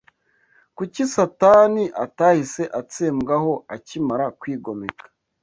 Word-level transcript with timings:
Kuki 0.77 1.01
Satani 1.13 1.83
atahise 2.03 2.63
atsembwaho 2.79 3.51
akimara 3.75 4.25
kwigomeka? 4.39 5.05